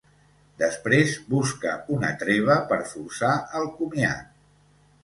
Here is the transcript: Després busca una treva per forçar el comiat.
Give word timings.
Després 0.61 1.13
busca 1.35 1.75
una 1.99 2.11
treva 2.25 2.57
per 2.73 2.81
forçar 2.95 3.39
el 3.63 3.73
comiat. 3.79 4.35